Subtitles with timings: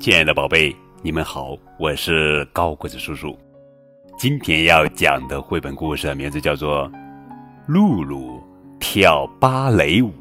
[0.00, 3.36] 亲爱的宝贝，你们好，我是高个子叔叔。
[4.16, 6.88] 今天要讲的绘本故事名字叫做
[7.66, 8.40] 《露露
[8.78, 10.12] 跳芭蕾舞》，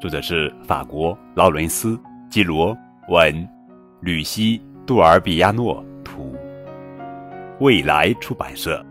[0.00, 1.94] 作者是法国劳伦斯·
[2.30, 2.74] 基罗
[3.10, 3.46] 文，
[4.00, 6.34] 吕西·杜尔比亚诺图，
[7.60, 8.82] 未来出版社。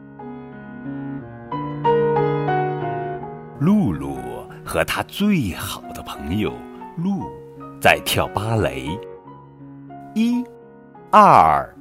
[3.59, 4.15] 露露
[4.63, 6.53] 和她最好的朋友
[6.97, 7.23] 露
[7.79, 8.87] 在跳芭蕾。
[10.13, 10.43] 一、
[11.11, 11.73] 二，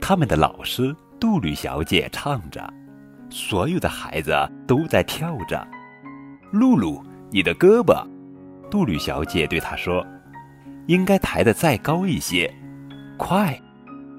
[0.00, 2.72] 他们的老师杜吕小姐唱着，
[3.28, 4.32] 所有的孩子
[4.66, 5.66] 都在跳着。
[6.52, 8.06] 露露，你的胳膊，
[8.70, 10.06] 杜吕小姐对她说
[10.88, 12.52] ：“应该抬得再高一些。”
[13.18, 13.60] 快，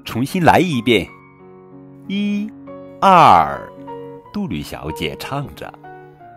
[0.06, 1.08] 重新来一遍。
[2.08, 2.52] 一、
[3.02, 3.60] 二，
[4.32, 5.74] 杜吕小姐唱着。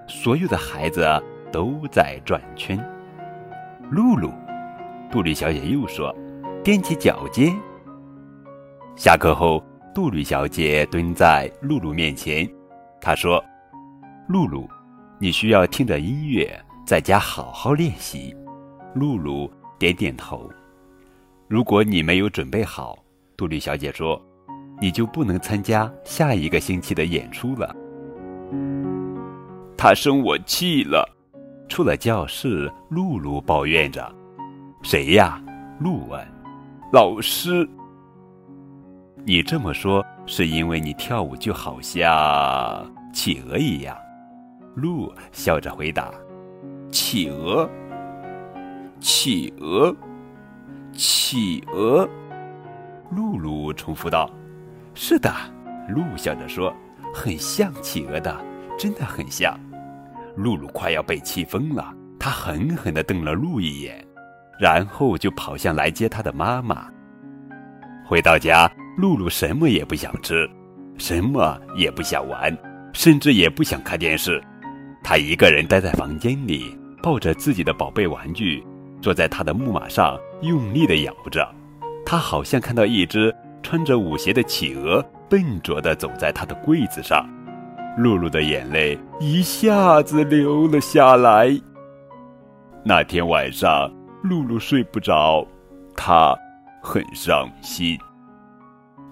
[0.09, 1.07] 所有的孩子
[1.51, 2.79] 都在转圈。
[3.93, 4.33] 露露，
[5.11, 6.17] 杜丽小姐又说
[6.65, 7.55] ：“踮起脚尖。”
[8.97, 9.63] 下课后，
[9.95, 12.51] 杜丽小姐蹲在露露面前，
[13.03, 13.45] 她说
[14.27, 14.67] ：“露露，
[15.19, 18.35] 你需要听着音乐，在家好好练习。”
[18.97, 20.51] 露露点点头。
[21.47, 22.97] 如果你没有准备好，
[23.37, 24.19] 杜丽小姐说
[24.81, 27.77] ：“你就不能参加下一个星期的演出了。”
[29.77, 31.07] 他生我气了，
[31.73, 34.15] 出了教室，露露抱怨着
[34.85, 35.43] ：“谁呀？”
[35.81, 36.23] 露问。
[36.93, 37.67] “老师。”
[39.25, 42.05] 你这么说是因为你跳舞就好像
[43.11, 43.97] 企鹅一样。
[44.75, 46.13] 鹿笑着回答
[46.93, 47.67] ：“企鹅，
[49.01, 49.97] 企鹅，
[50.93, 52.07] 企鹅。”
[53.17, 54.29] 露露重复道
[54.93, 55.33] ：“是的。”
[55.89, 56.71] 鹿笑着说
[57.15, 58.45] ：“很像企鹅的，
[58.79, 59.59] 真的很像。”
[60.37, 64.05] 露露快要被气疯了，她狠狠地瞪了鹿一眼，
[64.59, 66.87] 然后就跑向来接她的妈妈。
[68.07, 70.49] 回到家，露露什么也不想吃，
[70.99, 72.57] 什么也不想玩，
[72.93, 74.43] 甚至也不想看电视。
[75.03, 78.65] 她一个人待在房间里，抱着自己的宝贝玩具，
[79.01, 81.49] 坐在她的木马上，用力地摇着。
[82.05, 87.27] 她好像看到一只穿着舞鞋的企鹅，笨拙地走在她的柜子上。
[87.97, 91.49] 露露的眼泪一下子流了下来。
[92.85, 93.93] 那天晚上，
[94.23, 95.47] 露露睡不着，
[95.95, 96.35] 她
[96.83, 97.99] 很伤心。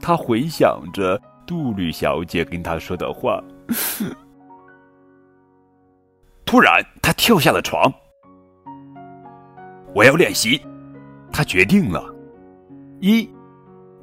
[0.01, 3.43] 她回想着杜吕小姐跟她说的话。
[6.45, 7.93] 突然，她跳下了床。
[9.95, 10.61] 我要练习，
[11.31, 12.03] 她决定了。
[13.01, 13.29] 一、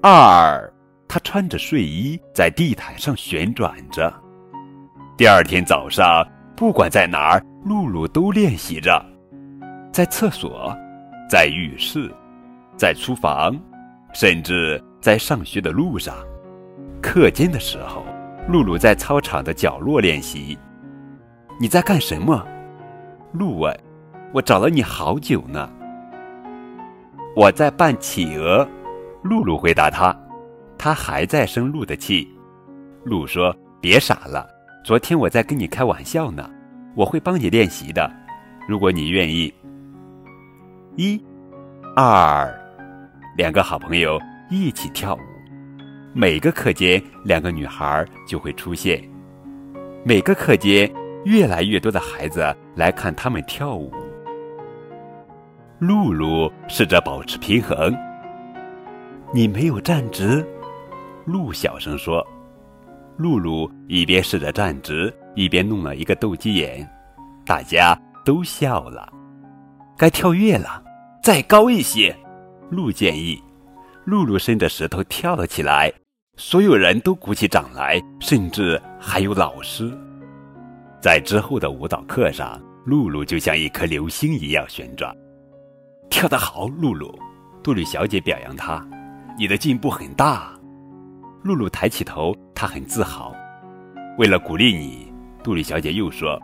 [0.02, 0.72] 二，
[1.08, 4.14] 她穿着睡衣在地毯上旋转着。
[5.18, 6.24] 第二天早上，
[6.56, 9.04] 不管在哪儿，露露都练习着，
[9.92, 10.72] 在厕所，
[11.28, 12.14] 在浴室，
[12.78, 13.60] 在厨房，
[14.14, 16.14] 甚至在上学的路上。
[17.02, 18.06] 课间的时候，
[18.48, 20.56] 露露在操场的角落练习。
[21.60, 22.46] 你在干什么？
[23.32, 23.76] 露问。
[24.34, 25.68] 我找了你好久呢。
[27.36, 28.68] 我在扮企鹅。
[29.24, 30.16] 露露回答他。
[30.78, 32.32] 他还在生露的气。
[33.04, 34.48] 露说：“别傻了。”
[34.88, 36.50] 昨天我在跟你开玩笑呢，
[36.96, 38.10] 我会帮你练习的，
[38.70, 39.54] 如果你愿意。
[40.96, 41.22] 一、
[41.94, 42.50] 二，
[43.36, 44.18] 两个好朋友
[44.50, 45.20] 一起跳舞。
[46.14, 49.04] 每个课间，两个女孩就会出现。
[50.06, 50.90] 每个课间，
[51.26, 53.92] 越来越多的孩子来看他们跳舞。
[55.80, 57.94] 露露试着保持平衡。
[59.34, 60.48] 你没有站直，
[61.26, 62.26] 露小声说。
[63.18, 66.88] 露露一边试着站直，一边弄了一个斗鸡眼，
[67.46, 69.12] 大家都笑了。
[69.98, 70.84] 该跳跃了，
[71.24, 72.16] 再高一些，
[72.70, 73.42] 露建议。
[74.06, 75.92] 露露伸着石头跳了起来，
[76.38, 79.92] 所有人都鼓起掌来，甚至还有老师。
[81.02, 85.14] 在之后的舞蹈课上，露露就像一颗流星一样旋转，
[86.10, 87.14] 跳得好，露露。
[87.64, 88.88] 杜丽小姐表扬她，
[89.38, 90.54] 你的进步很大。
[91.44, 93.36] 露露抬起头，他很自豪。
[94.18, 95.14] 为了鼓励你，
[95.44, 96.42] 杜丽小姐又说：“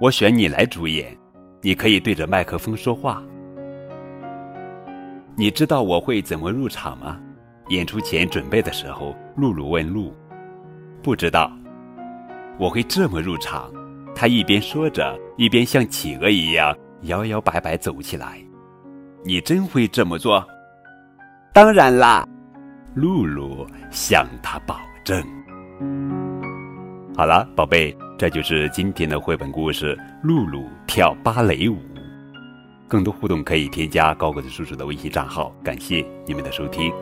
[0.00, 1.14] 我选你来主演，
[1.60, 3.22] 你可以对着麦克风说话。”
[5.36, 7.20] 你知道我会怎么入场吗？
[7.68, 10.14] 演出前准备的时候，露露问露
[11.04, 11.52] ：“不知道。”
[12.56, 13.70] 我会这么入场。
[14.14, 18.38] 他一边说着，一边像企鹅一样摇摇摆摆走起来。
[19.26, 20.42] 你真会这么做？
[21.52, 22.26] 当然啦。
[22.94, 25.22] 露露向他保正。
[27.16, 31.76] 好了，宝贝，这就是今天的绘本故事《露露跳芭蕾舞》。
[32.88, 35.54] 更多互动可以添加高个子叔叔的微信账号。
[35.62, 36.92] 感谢你们的收听。